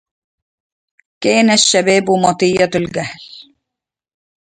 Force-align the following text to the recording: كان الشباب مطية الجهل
كان 1.23 1.49
الشباب 1.49 2.11
مطية 2.11 2.69
الجهل 2.75 3.19